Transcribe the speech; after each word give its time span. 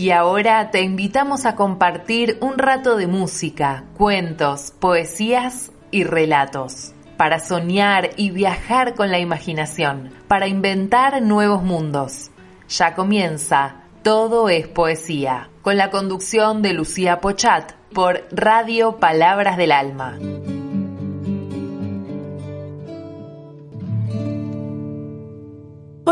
Y 0.00 0.12
ahora 0.12 0.70
te 0.70 0.80
invitamos 0.82 1.46
a 1.46 1.54
compartir 1.54 2.38
un 2.40 2.58
rato 2.58 2.96
de 2.96 3.06
música, 3.06 3.84
cuentos, 3.96 4.72
poesías 4.80 5.72
y 5.90 6.04
relatos, 6.04 6.94
para 7.16 7.38
soñar 7.38 8.10
y 8.16 8.30
viajar 8.30 8.94
con 8.94 9.10
la 9.10 9.18
imaginación, 9.18 10.10
para 10.26 10.48
inventar 10.48 11.20
nuevos 11.20 11.62
mundos. 11.62 12.30
Ya 12.68 12.94
comienza 12.94 13.82
Todo 14.02 14.48
es 14.48 14.66
Poesía, 14.66 15.50
con 15.62 15.76
la 15.76 15.90
conducción 15.90 16.62
de 16.62 16.72
Lucía 16.72 17.20
Pochat 17.20 17.72
por 17.92 18.26
Radio 18.32 18.96
Palabras 18.96 19.58
del 19.58 19.70
Alma. 19.70 20.18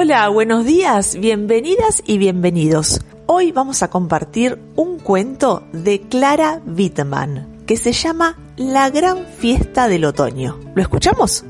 Hola, 0.01 0.29
buenos 0.29 0.65
días, 0.65 1.19
bienvenidas 1.19 2.05
y 2.07 2.19
bienvenidos. 2.19 3.01
Hoy 3.27 3.51
vamos 3.51 3.83
a 3.83 3.91
compartir 3.91 4.57
un 4.77 5.01
cuento 5.01 5.65
de 5.73 6.03
Clara 6.03 6.63
Wittmann 6.65 7.65
que 7.67 7.77
se 7.77 7.91
llama 7.91 8.39
La 8.57 8.91
Gran 8.91 9.27
Fiesta 9.27 9.89
del 9.89 10.05
Otoño. 10.05 10.57
¿Lo 10.77 10.83
escuchamos? 10.83 11.45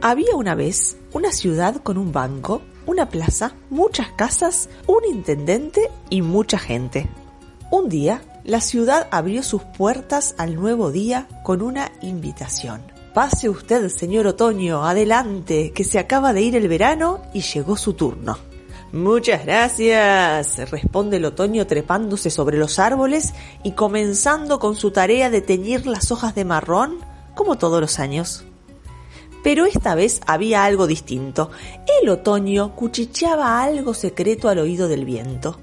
Había 0.00 0.34
una 0.34 0.54
vez 0.54 0.96
una 1.12 1.30
ciudad 1.30 1.76
con 1.82 1.98
un 1.98 2.10
banco, 2.10 2.62
una 2.86 3.10
plaza, 3.10 3.52
muchas 3.68 4.12
casas, 4.12 4.70
un 4.86 5.04
intendente 5.06 5.90
y 6.08 6.22
mucha 6.22 6.58
gente. 6.58 7.10
Un 7.70 7.90
día, 7.90 8.22
la 8.44 8.62
ciudad 8.62 9.08
abrió 9.10 9.42
sus 9.42 9.62
puertas 9.62 10.34
al 10.38 10.54
nuevo 10.54 10.90
día 10.90 11.28
con 11.44 11.60
una 11.60 11.92
invitación. 12.00 12.91
Pase 13.14 13.50
usted, 13.50 13.90
señor 13.90 14.26
Otoño, 14.26 14.86
adelante, 14.86 15.72
que 15.72 15.84
se 15.84 15.98
acaba 15.98 16.32
de 16.32 16.40
ir 16.40 16.56
el 16.56 16.66
verano 16.66 17.20
y 17.34 17.42
llegó 17.42 17.76
su 17.76 17.92
turno. 17.92 18.38
Muchas 18.90 19.44
gracias, 19.44 20.70
responde 20.70 21.18
el 21.18 21.26
otoño 21.26 21.66
trepándose 21.66 22.30
sobre 22.30 22.56
los 22.56 22.78
árboles 22.78 23.34
y 23.62 23.72
comenzando 23.72 24.58
con 24.58 24.76
su 24.76 24.92
tarea 24.92 25.28
de 25.28 25.42
teñir 25.42 25.86
las 25.86 26.10
hojas 26.10 26.34
de 26.34 26.46
marrón, 26.46 26.98
como 27.34 27.56
todos 27.56 27.82
los 27.82 27.98
años. 27.98 28.44
Pero 29.42 29.66
esta 29.66 29.94
vez 29.94 30.20
había 30.26 30.64
algo 30.64 30.86
distinto. 30.86 31.50
El 32.00 32.08
otoño 32.08 32.74
cuchicheaba 32.76 33.62
algo 33.62 33.92
secreto 33.92 34.48
al 34.48 34.58
oído 34.58 34.88
del 34.88 35.04
viento. 35.04 35.58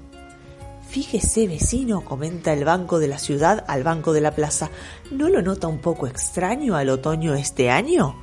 Fíjese, 0.90 1.46
vecino, 1.46 2.04
comenta 2.04 2.52
el 2.52 2.64
banco 2.64 2.98
de 2.98 3.06
la 3.06 3.18
ciudad 3.18 3.64
al 3.68 3.84
banco 3.84 4.12
de 4.12 4.20
la 4.20 4.32
plaza, 4.32 4.70
¿no 5.12 5.28
lo 5.28 5.40
nota 5.40 5.68
un 5.68 5.78
poco 5.78 6.08
extraño 6.08 6.74
al 6.74 6.88
otoño 6.88 7.34
este 7.34 7.70
año? 7.70 8.16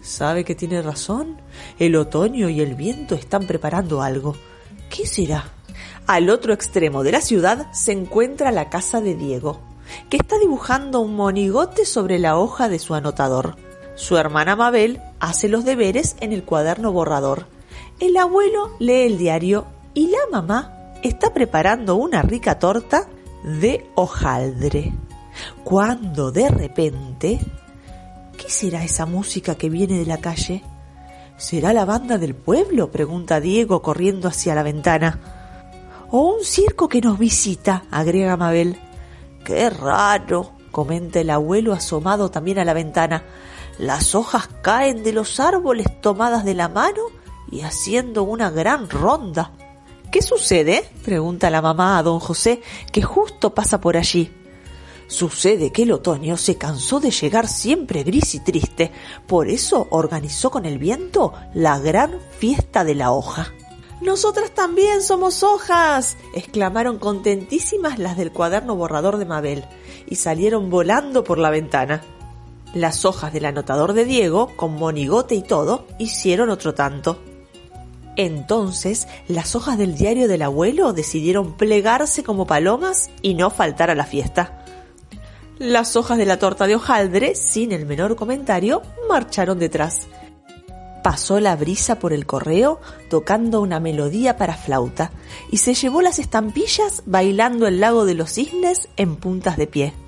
¿Sabe 0.00 0.44
que 0.44 0.54
tiene 0.54 0.80
razón? 0.80 1.40
El 1.76 1.96
otoño 1.96 2.48
y 2.48 2.60
el 2.60 2.76
viento 2.76 3.16
están 3.16 3.48
preparando 3.48 4.00
algo. 4.00 4.36
¿Qué 4.90 5.08
será? 5.08 5.50
Al 6.06 6.30
otro 6.30 6.52
extremo 6.52 7.02
de 7.02 7.10
la 7.10 7.20
ciudad 7.20 7.72
se 7.72 7.90
encuentra 7.90 8.52
la 8.52 8.70
casa 8.70 9.00
de 9.00 9.16
Diego, 9.16 9.58
que 10.08 10.18
está 10.18 10.38
dibujando 10.38 11.00
un 11.00 11.16
monigote 11.16 11.84
sobre 11.84 12.20
la 12.20 12.38
hoja 12.38 12.68
de 12.68 12.78
su 12.78 12.94
anotador. 12.94 13.56
Su 13.96 14.18
hermana 14.18 14.54
Mabel 14.54 15.00
hace 15.18 15.48
los 15.48 15.64
deberes 15.64 16.14
en 16.20 16.32
el 16.32 16.44
cuaderno 16.44 16.92
borrador. 16.92 17.48
El 17.98 18.16
abuelo 18.16 18.70
lee 18.78 19.02
el 19.02 19.18
diario 19.18 19.66
y 19.94 20.10
la 20.10 20.18
mamá 20.30 20.83
está 21.08 21.32
preparando 21.32 21.96
una 21.96 22.22
rica 22.22 22.58
torta 22.58 23.08
de 23.44 23.90
hojaldre. 23.94 24.92
Cuando 25.62 26.32
de 26.32 26.48
repente... 26.48 27.40
¿Qué 28.36 28.50
será 28.50 28.82
esa 28.82 29.06
música 29.06 29.54
que 29.54 29.70
viene 29.70 29.98
de 29.98 30.06
la 30.06 30.18
calle? 30.18 30.64
¿Será 31.36 31.72
la 31.72 31.84
banda 31.84 32.18
del 32.18 32.34
pueblo? 32.34 32.90
pregunta 32.90 33.40
Diego 33.40 33.80
corriendo 33.80 34.28
hacia 34.28 34.54
la 34.54 34.62
ventana. 34.62 35.20
O 36.10 36.34
un 36.34 36.44
circo 36.44 36.88
que 36.88 37.00
nos 37.00 37.18
visita, 37.18 37.84
agrega 37.90 38.36
Mabel. 38.36 38.78
Qué 39.44 39.70
raro, 39.70 40.52
comenta 40.72 41.20
el 41.20 41.30
abuelo 41.30 41.72
asomado 41.72 42.30
también 42.30 42.58
a 42.58 42.64
la 42.64 42.72
ventana. 42.72 43.24
Las 43.78 44.14
hojas 44.14 44.48
caen 44.62 45.04
de 45.04 45.12
los 45.12 45.38
árboles 45.38 46.00
tomadas 46.00 46.44
de 46.44 46.54
la 46.54 46.68
mano 46.68 47.02
y 47.50 47.60
haciendo 47.60 48.24
una 48.24 48.50
gran 48.50 48.88
ronda. 48.88 49.52
¿Qué 50.14 50.22
sucede? 50.22 50.88
pregunta 51.04 51.50
la 51.50 51.60
mamá 51.60 51.98
a 51.98 52.04
don 52.04 52.20
José, 52.20 52.62
que 52.92 53.02
justo 53.02 53.52
pasa 53.52 53.80
por 53.80 53.96
allí. 53.96 54.30
Sucede 55.08 55.72
que 55.72 55.82
el 55.82 55.90
otoño 55.90 56.36
se 56.36 56.56
cansó 56.56 57.00
de 57.00 57.10
llegar 57.10 57.48
siempre 57.48 58.04
gris 58.04 58.36
y 58.36 58.38
triste, 58.38 58.92
por 59.26 59.48
eso 59.48 59.88
organizó 59.90 60.52
con 60.52 60.66
el 60.66 60.78
viento 60.78 61.32
la 61.52 61.80
gran 61.80 62.20
fiesta 62.38 62.84
de 62.84 62.94
la 62.94 63.10
hoja. 63.10 63.52
Nosotras 64.02 64.52
también 64.52 65.02
somos 65.02 65.42
hojas, 65.42 66.16
exclamaron 66.32 67.00
contentísimas 67.00 67.98
las 67.98 68.16
del 68.16 68.30
cuaderno 68.30 68.76
borrador 68.76 69.16
de 69.16 69.24
Mabel, 69.24 69.64
y 70.06 70.14
salieron 70.14 70.70
volando 70.70 71.24
por 71.24 71.38
la 71.38 71.50
ventana. 71.50 72.04
Las 72.72 73.04
hojas 73.04 73.32
del 73.32 73.46
anotador 73.46 73.94
de 73.94 74.04
Diego, 74.04 74.52
con 74.54 74.76
monigote 74.76 75.34
y 75.34 75.42
todo, 75.42 75.88
hicieron 75.98 76.50
otro 76.50 76.72
tanto. 76.72 77.33
Entonces, 78.16 79.08
las 79.28 79.56
hojas 79.56 79.78
del 79.78 79.96
diario 79.96 80.28
del 80.28 80.42
abuelo 80.42 80.92
decidieron 80.92 81.56
plegarse 81.56 82.22
como 82.22 82.46
palomas 82.46 83.10
y 83.22 83.34
no 83.34 83.50
faltar 83.50 83.90
a 83.90 83.94
la 83.94 84.04
fiesta. 84.04 84.64
Las 85.58 85.96
hojas 85.96 86.18
de 86.18 86.26
la 86.26 86.38
torta 86.38 86.66
de 86.66 86.76
hojaldre, 86.76 87.34
sin 87.34 87.72
el 87.72 87.86
menor 87.86 88.16
comentario, 88.16 88.82
marcharon 89.08 89.58
detrás. 89.58 90.06
Pasó 91.02 91.38
la 91.38 91.54
brisa 91.54 91.98
por 91.98 92.12
el 92.12 92.24
correo 92.24 92.80
tocando 93.10 93.60
una 93.60 93.78
melodía 93.78 94.36
para 94.36 94.54
flauta 94.54 95.12
y 95.50 95.58
se 95.58 95.74
llevó 95.74 96.00
las 96.02 96.18
estampillas 96.18 97.02
bailando 97.04 97.66
el 97.66 97.78
lago 97.80 98.04
de 98.04 98.14
los 98.14 98.30
cisnes 98.30 98.88
en 98.96 99.16
puntas 99.16 99.56
de 99.56 99.66
pie. 99.66 100.03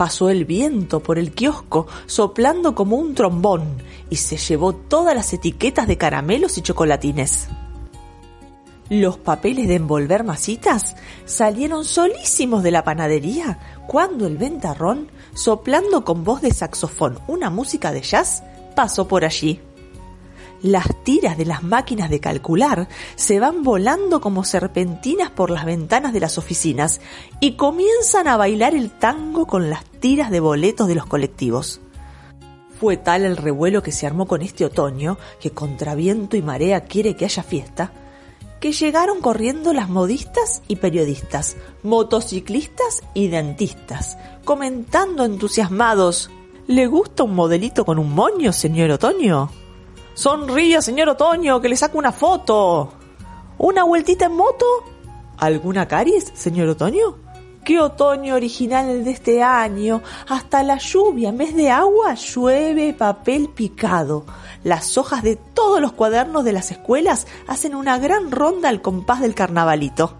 Pasó 0.00 0.30
el 0.30 0.46
viento 0.46 1.00
por 1.00 1.18
el 1.18 1.32
kiosco 1.32 1.86
soplando 2.06 2.74
como 2.74 2.96
un 2.96 3.14
trombón 3.14 3.82
y 4.08 4.16
se 4.16 4.38
llevó 4.38 4.72
todas 4.72 5.14
las 5.14 5.30
etiquetas 5.34 5.86
de 5.86 5.98
caramelos 5.98 6.56
y 6.56 6.62
chocolatines. 6.62 7.48
Los 8.88 9.18
papeles 9.18 9.68
de 9.68 9.74
envolver 9.74 10.24
masitas 10.24 10.96
salieron 11.26 11.84
solísimos 11.84 12.62
de 12.62 12.70
la 12.70 12.82
panadería 12.82 13.58
cuando 13.86 14.26
el 14.26 14.38
ventarrón, 14.38 15.08
soplando 15.34 16.02
con 16.02 16.24
voz 16.24 16.40
de 16.40 16.54
saxofón 16.54 17.18
una 17.28 17.50
música 17.50 17.92
de 17.92 18.00
jazz, 18.00 18.42
pasó 18.74 19.06
por 19.06 19.26
allí. 19.26 19.60
Las 20.62 20.88
tiras 21.04 21.38
de 21.38 21.46
las 21.46 21.62
máquinas 21.62 22.10
de 22.10 22.20
calcular 22.20 22.88
se 23.16 23.40
van 23.40 23.62
volando 23.62 24.20
como 24.20 24.44
serpentinas 24.44 25.30
por 25.30 25.50
las 25.50 25.64
ventanas 25.64 26.12
de 26.12 26.20
las 26.20 26.36
oficinas 26.36 27.00
y 27.40 27.52
comienzan 27.52 28.28
a 28.28 28.36
bailar 28.36 28.74
el 28.74 28.90
tango 28.90 29.46
con 29.46 29.70
las 29.70 29.84
tiras 29.84 30.30
de 30.30 30.40
boletos 30.40 30.86
de 30.86 30.94
los 30.94 31.06
colectivos. 31.06 31.80
Fue 32.78 32.96
tal 32.96 33.24
el 33.24 33.36
revuelo 33.36 33.82
que 33.82 33.92
se 33.92 34.06
armó 34.06 34.26
con 34.26 34.42
este 34.42 34.64
otoño, 34.64 35.18
que 35.40 35.50
contra 35.50 35.94
viento 35.94 36.36
y 36.36 36.42
marea 36.42 36.82
quiere 36.84 37.16
que 37.16 37.24
haya 37.24 37.42
fiesta, 37.42 37.92
que 38.58 38.72
llegaron 38.72 39.20
corriendo 39.20 39.72
las 39.72 39.88
modistas 39.88 40.62
y 40.68 40.76
periodistas, 40.76 41.56
motociclistas 41.82 43.02
y 43.14 43.28
dentistas, 43.28 44.18
comentando 44.44 45.24
entusiasmados 45.24 46.30
¿Le 46.70 46.86
gusta 46.86 47.24
un 47.24 47.34
modelito 47.34 47.84
con 47.84 47.98
un 47.98 48.14
moño, 48.14 48.52
señor 48.52 48.92
Otoño? 48.92 49.50
Sonría, 50.20 50.82
señor 50.82 51.08
Otoño, 51.08 51.62
que 51.62 51.70
le 51.70 51.76
saco 51.78 51.96
una 51.96 52.12
foto. 52.12 52.92
¿Una 53.56 53.84
vueltita 53.84 54.26
en 54.26 54.36
moto? 54.36 54.66
¿Alguna 55.38 55.88
caries, 55.88 56.30
señor 56.34 56.68
Otoño? 56.68 57.16
¡Qué 57.64 57.80
otoño 57.80 58.34
original 58.34 58.90
el 58.90 59.02
de 59.02 59.12
este 59.12 59.42
año! 59.42 60.02
Hasta 60.28 60.62
la 60.62 60.76
lluvia, 60.76 61.30
en 61.30 61.38
vez 61.38 61.56
de 61.56 61.70
agua, 61.70 62.12
llueve 62.16 62.92
papel 62.92 63.48
picado. 63.48 64.26
Las 64.62 64.98
hojas 64.98 65.22
de 65.22 65.36
todos 65.36 65.80
los 65.80 65.92
cuadernos 65.92 66.44
de 66.44 66.52
las 66.52 66.70
escuelas 66.70 67.26
hacen 67.46 67.74
una 67.74 67.96
gran 67.98 68.30
ronda 68.30 68.68
al 68.68 68.82
compás 68.82 69.22
del 69.22 69.34
carnavalito. 69.34 70.19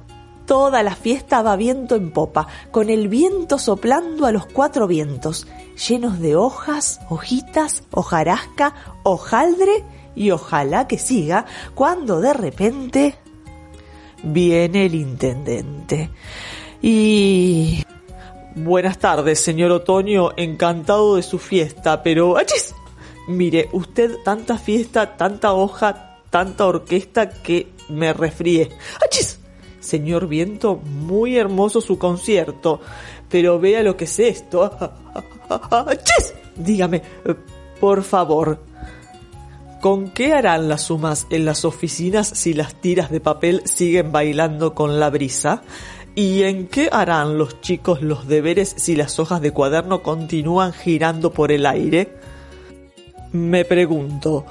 Toda 0.50 0.82
la 0.82 0.96
fiesta 0.96 1.42
va 1.42 1.54
viento 1.54 1.94
en 1.94 2.10
popa, 2.10 2.48
con 2.72 2.90
el 2.90 3.06
viento 3.06 3.56
soplando 3.56 4.26
a 4.26 4.32
los 4.32 4.46
cuatro 4.46 4.88
vientos, 4.88 5.46
llenos 5.88 6.18
de 6.18 6.34
hojas, 6.34 6.98
hojitas, 7.08 7.84
hojarasca, 7.92 8.74
hojaldre 9.04 9.84
y 10.16 10.32
ojalá 10.32 10.88
que 10.88 10.98
siga 10.98 11.46
cuando 11.76 12.20
de 12.20 12.32
repente 12.32 13.14
viene 14.24 14.86
el 14.86 14.96
intendente. 14.96 16.10
Y... 16.82 17.84
Buenas 18.56 18.98
tardes, 18.98 19.40
señor 19.40 19.70
Otoño, 19.70 20.30
encantado 20.36 21.14
de 21.14 21.22
su 21.22 21.38
fiesta, 21.38 22.02
pero... 22.02 22.36
¡Achis! 22.36 22.74
Mire, 23.28 23.68
usted 23.70 24.16
tanta 24.24 24.58
fiesta, 24.58 25.16
tanta 25.16 25.52
hoja, 25.52 26.18
tanta 26.28 26.66
orquesta 26.66 27.30
que 27.30 27.68
me 27.88 28.12
resfríe. 28.12 28.68
¡Achis! 29.06 29.39
Señor 29.80 30.28
Viento, 30.28 30.76
muy 30.76 31.36
hermoso 31.36 31.80
su 31.80 31.98
concierto, 31.98 32.80
pero 33.28 33.58
vea 33.58 33.82
lo 33.82 33.96
que 33.96 34.04
es 34.04 34.18
esto. 34.18 34.70
¡Achis! 35.48 36.34
Dígame, 36.56 37.02
por 37.80 38.02
favor. 38.02 38.60
¿Con 39.80 40.10
qué 40.10 40.34
harán 40.34 40.68
las 40.68 40.82
sumas 40.82 41.26
en 41.30 41.46
las 41.46 41.64
oficinas 41.64 42.28
si 42.28 42.52
las 42.52 42.74
tiras 42.74 43.10
de 43.10 43.20
papel 43.20 43.62
siguen 43.64 44.12
bailando 44.12 44.74
con 44.74 45.00
la 45.00 45.08
brisa? 45.08 45.62
¿Y 46.14 46.42
en 46.42 46.66
qué 46.66 46.90
harán 46.92 47.38
los 47.38 47.62
chicos 47.62 48.02
los 48.02 48.28
deberes 48.28 48.74
si 48.76 48.94
las 48.94 49.18
hojas 49.18 49.40
de 49.40 49.52
cuaderno 49.52 50.02
continúan 50.02 50.74
girando 50.74 51.32
por 51.32 51.50
el 51.50 51.64
aire? 51.64 52.14
Me 53.32 53.64
pregunto, 53.64 54.44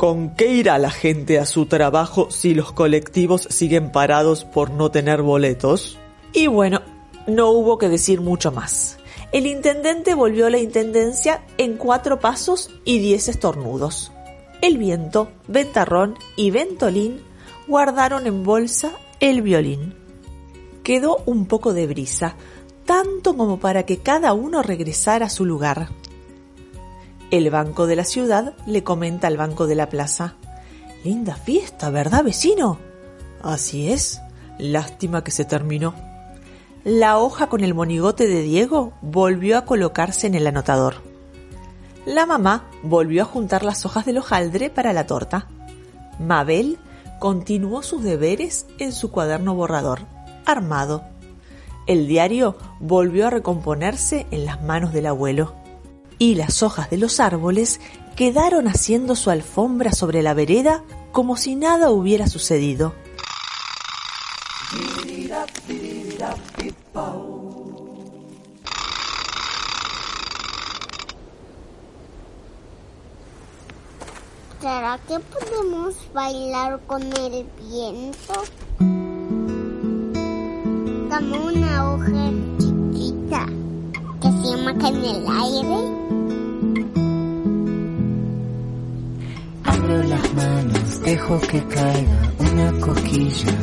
¿con 0.00 0.30
qué 0.30 0.54
irá 0.54 0.78
la 0.78 0.90
gente 0.90 1.38
a 1.38 1.44
su 1.44 1.66
trabajo 1.66 2.30
si 2.30 2.54
los 2.54 2.72
colectivos 2.72 3.42
siguen 3.50 3.92
parados 3.92 4.46
por 4.46 4.70
no 4.70 4.90
tener 4.90 5.20
boletos? 5.20 5.98
Y 6.32 6.46
bueno, 6.46 6.80
no 7.26 7.50
hubo 7.50 7.76
que 7.76 7.90
decir 7.90 8.22
mucho 8.22 8.50
más. 8.50 8.96
El 9.30 9.46
intendente 9.46 10.14
volvió 10.14 10.46
a 10.46 10.50
la 10.50 10.56
intendencia 10.56 11.42
en 11.58 11.76
cuatro 11.76 12.18
pasos 12.18 12.70
y 12.86 12.98
diez 12.98 13.28
estornudos. 13.28 14.10
El 14.62 14.78
viento, 14.78 15.32
ventarrón 15.48 16.16
y 16.34 16.50
ventolín 16.50 17.20
guardaron 17.68 18.26
en 18.26 18.42
bolsa 18.42 18.92
el 19.20 19.42
violín. 19.42 19.94
Quedó 20.82 21.18
un 21.26 21.44
poco 21.44 21.74
de 21.74 21.86
brisa, 21.86 22.36
tanto 22.86 23.36
como 23.36 23.60
para 23.60 23.82
que 23.82 23.98
cada 23.98 24.32
uno 24.32 24.62
regresara 24.62 25.26
a 25.26 25.30
su 25.30 25.44
lugar. 25.44 25.90
El 27.30 27.48
banco 27.50 27.86
de 27.86 27.94
la 27.94 28.02
ciudad 28.02 28.54
le 28.66 28.82
comenta 28.82 29.28
al 29.28 29.36
banco 29.36 29.68
de 29.68 29.76
la 29.76 29.88
plaza. 29.88 30.34
Linda 31.04 31.36
fiesta, 31.36 31.88
¿verdad, 31.88 32.24
vecino? 32.24 32.78
Así 33.40 33.92
es. 33.92 34.20
Lástima 34.58 35.22
que 35.22 35.30
se 35.30 35.44
terminó. 35.44 35.94
La 36.82 37.18
hoja 37.18 37.46
con 37.48 37.62
el 37.62 37.72
monigote 37.72 38.26
de 38.26 38.42
Diego 38.42 38.94
volvió 39.00 39.58
a 39.58 39.64
colocarse 39.64 40.26
en 40.26 40.34
el 40.34 40.46
anotador. 40.46 40.96
La 42.04 42.26
mamá 42.26 42.64
volvió 42.82 43.22
a 43.22 43.26
juntar 43.26 43.62
las 43.62 43.86
hojas 43.86 44.06
del 44.06 44.18
hojaldre 44.18 44.68
para 44.68 44.92
la 44.92 45.06
torta. 45.06 45.46
Mabel 46.18 46.78
continuó 47.20 47.84
sus 47.84 48.02
deberes 48.02 48.66
en 48.78 48.92
su 48.92 49.12
cuaderno 49.12 49.54
borrador, 49.54 50.00
armado. 50.46 51.04
El 51.86 52.08
diario 52.08 52.56
volvió 52.80 53.28
a 53.28 53.30
recomponerse 53.30 54.26
en 54.32 54.46
las 54.46 54.60
manos 54.62 54.92
del 54.92 55.06
abuelo. 55.06 55.59
Y 56.20 56.34
las 56.34 56.62
hojas 56.62 56.90
de 56.90 56.98
los 56.98 57.18
árboles 57.18 57.80
quedaron 58.14 58.68
haciendo 58.68 59.16
su 59.16 59.30
alfombra 59.30 59.90
sobre 59.92 60.22
la 60.22 60.34
vereda 60.34 60.84
como 61.12 61.38
si 61.38 61.56
nada 61.56 61.90
hubiera 61.90 62.26
sucedido. 62.26 62.92
¿Será 74.60 74.98
que 75.08 75.18
podemos 75.20 75.94
bailar 76.12 76.80
con 76.86 77.02
el 77.02 77.46
viento? 77.70 78.34
Dame 81.08 81.40
una 81.40 81.94
hoja 81.94 82.30
chiquita 82.58 83.46
que 84.20 84.28
se 84.28 84.54
llama 84.54 84.72
en 84.86 84.96
el 84.96 85.26
aire. 85.26 85.99
Dejo 91.10 91.40
que 91.40 91.60
caiga 91.66 92.20
una 92.38 92.70
coquilla. 92.86 93.56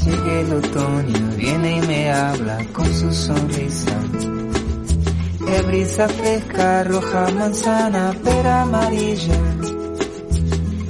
Sigue 0.00 0.40
el 0.42 0.52
otoño, 0.52 1.36
viene 1.38 1.78
y 1.78 1.80
me 1.86 2.12
habla 2.12 2.58
con 2.74 2.86
su 2.92 3.10
sonrisa. 3.10 3.96
De 5.46 5.62
brisa 5.62 6.06
fresca, 6.08 6.84
roja, 6.84 7.26
manzana, 7.38 8.14
pera 8.22 8.62
amarilla. 8.62 9.40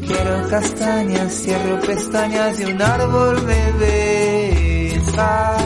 Quiero 0.09 0.49
castañas, 0.51 1.33
cierro 1.33 1.81
pestañas 1.81 2.59
y 2.61 2.65
un 2.65 2.83
árbol 2.83 3.43
me 3.47 3.63
besa. 3.83 5.57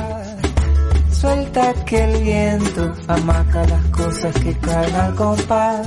Suelta 1.10 1.72
que 1.86 2.04
el 2.04 2.22
viento 2.22 2.92
amaca 3.08 3.66
las 3.66 3.84
cosas 3.86 4.34
que 4.42 4.52
caen 4.58 4.94
al 4.94 5.14
compás. 5.14 5.86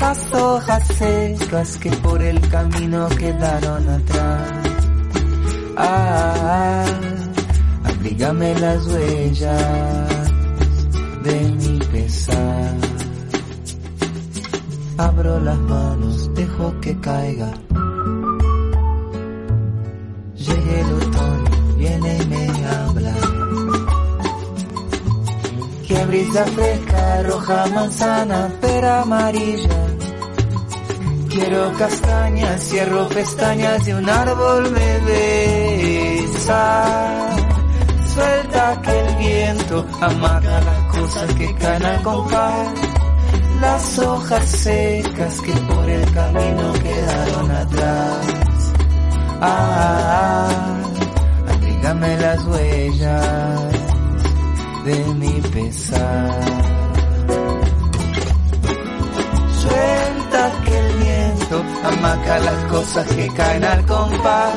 Hojas 0.00 0.86
secas 0.86 1.76
que 1.78 1.90
por 1.90 2.22
el 2.22 2.40
camino 2.48 3.08
quedaron 3.08 3.88
atrás. 3.88 4.52
Ah, 5.76 6.84
abrígame 7.84 8.54
las 8.60 8.86
huellas 8.86 10.08
de 11.24 11.40
mi 11.50 11.78
pesar. 11.78 12.76
Abro 14.98 15.40
las 15.40 15.58
manos, 15.58 16.34
dejo 16.34 16.80
que 16.80 16.98
caiga. 17.00 17.52
Llegue 20.36 20.80
el 20.80 20.92
otoño, 20.92 21.76
viene 21.76 22.18
y 22.22 22.26
me 22.26 22.66
habla. 22.66 23.14
Que 25.86 26.06
brisa 26.06 26.44
fresca, 26.44 27.22
roja, 27.24 27.66
manzana, 27.74 28.48
pera 28.60 29.02
amarilla. 29.02 29.87
Quiero 31.30 31.72
castañas, 31.74 32.62
cierro 32.62 33.08
pestañas 33.10 33.86
y 33.86 33.92
un 33.92 34.08
árbol 34.08 34.70
me 34.70 34.98
besa. 35.00 36.56
Suelta 38.14 38.80
que 38.82 39.00
el 39.00 39.16
viento 39.16 39.86
amaga 40.00 40.60
las 40.60 40.96
cosas 40.96 41.34
que 41.34 41.54
caen 41.56 41.84
al 41.84 42.02
compás. 42.02 42.68
Las 43.60 43.98
hojas 43.98 44.44
secas 44.46 45.40
que 45.42 45.52
por 45.52 45.90
el 45.90 46.12
camino 46.12 46.72
quedaron 46.72 47.50
atrás. 47.50 48.26
Ah, 49.40 50.48
abrígame 51.48 52.16
las 52.18 52.44
huellas 52.46 53.72
de 54.84 55.04
mi 55.14 55.40
pesar. 55.42 56.77
Viento 61.82 61.88
amaca 61.88 62.38
las 62.38 62.64
cosas 62.64 63.06
que 63.08 63.28
caen 63.28 63.64
al 63.64 63.86
compás. 63.86 64.54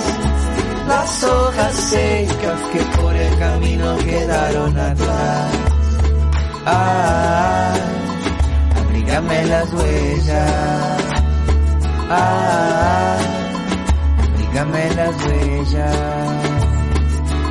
Las 0.88 1.24
hojas 1.24 1.76
secas 1.76 2.62
que 2.74 2.80
por 3.02 3.16
el 3.16 3.40
camino 3.40 3.98
quedaron 3.98 4.78
atrás. 4.78 5.52
Ah, 6.66 7.74
abrígame 8.86 9.46
las 9.46 9.74
huellas. 9.74 10.98
Ah, 12.10 13.18
abrígame 14.24 14.90
las 14.96 15.26
huellas. 15.26 15.96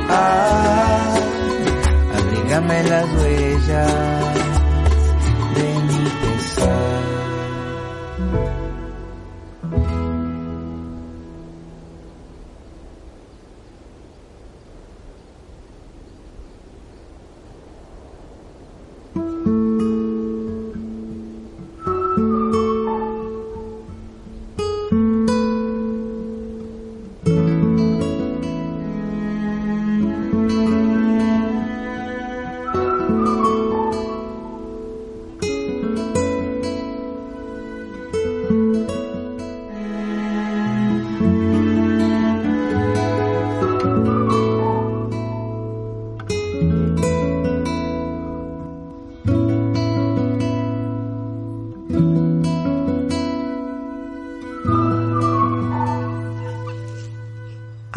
Ah, 0.09 1.13
abrígame 2.17 2.83
las 2.83 3.05
huellas 3.13 4.10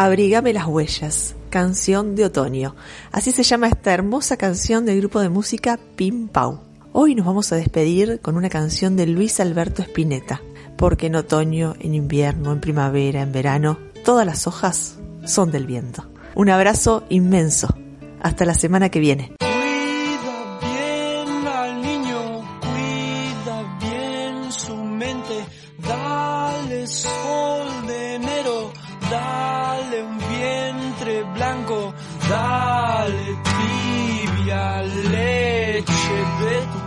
Abrigame 0.05 0.53
las 0.53 0.67
huellas, 0.67 1.35
canción 1.49 2.15
de 2.15 2.27
otoño. 2.27 2.77
Así 3.11 3.33
se 3.33 3.43
llama 3.43 3.69
esta 3.69 3.95
hermosa 3.95 4.37
canción 4.37 4.85
del 4.85 4.99
grupo 4.99 5.19
de 5.21 5.31
música 5.31 5.81
Pim 5.97 6.29
Pau. 6.29 6.61
Hoy 6.93 7.15
nos 7.15 7.25
vamos 7.25 7.51
a 7.53 7.57
despedir 7.57 8.21
con 8.21 8.37
una 8.37 8.51
canción 8.51 8.97
de 8.97 9.07
Luis 9.07 9.41
Alberto 9.41 9.81
Spinetta, 9.81 10.43
porque 10.77 11.07
en 11.07 11.17
otoño, 11.17 11.73
en 11.81 11.95
invierno, 11.95 12.53
en 12.53 12.61
primavera, 12.61 13.23
en 13.23 13.33
verano, 13.33 13.79
todas 14.05 14.27
las 14.27 14.47
hojas 14.47 14.99
son 15.25 15.51
del 15.51 15.65
viento. 15.65 16.07
Un 16.35 16.51
abrazo 16.51 17.05
inmenso. 17.09 17.75
Hasta 18.21 18.45
la 18.45 18.53
semana 18.53 18.91
que 18.91 19.01
viene. 19.01 19.33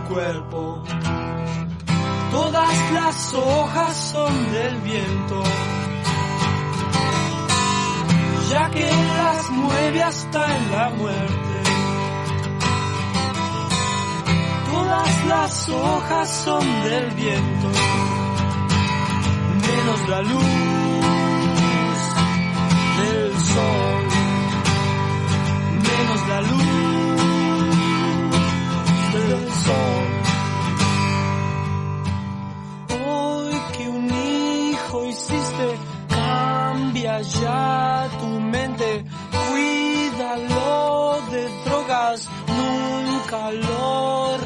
Cuerpo. 0.08 0.82
Todas 2.30 2.92
las 2.92 3.34
hojas 3.34 3.96
son 4.12 4.52
del 4.52 4.76
viento, 4.80 5.42
ya 8.50 8.70
que 8.70 8.90
las 8.90 9.50
mueve 9.50 10.02
hasta 10.02 10.56
en 10.56 10.70
la 10.72 10.90
muerte. 10.90 11.62
Todas 14.72 15.26
las 15.26 15.68
hojas 15.68 16.28
son 16.44 16.82
del 16.84 17.10
viento, 17.12 17.68
menos 19.66 20.08
la 20.08 20.22
luz 20.22 20.77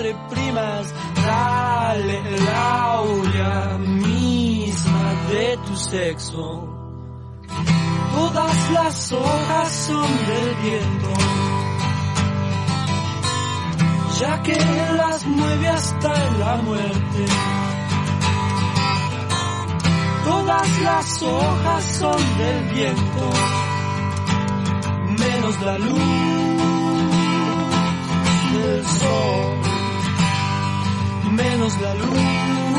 reprimas, 0.03 0.95
dale 1.15 2.19
el 2.19 2.49
aura 2.49 3.79
misma 3.79 5.15
de 5.31 5.59
tu 5.67 5.77
sexo. 5.77 6.69
Todas 8.15 8.71
las 8.71 9.13
hojas 9.13 9.69
son 9.87 10.11
del 10.29 10.55
viento, 10.63 11.13
ya 14.21 14.43
que 14.43 14.57
las 14.97 15.27
mueve 15.27 15.69
hasta 15.69 16.15
la 16.39 16.57
muerte. 16.57 17.25
Todas 20.25 20.81
las 20.81 21.23
hojas 21.23 21.85
son 21.99 22.39
del 22.39 22.75
viento, 22.75 23.31
menos 25.19 25.63
la 25.63 25.79
luz 25.79 26.42
menos 31.33 31.81
la 31.81 31.95
luz 31.95 32.72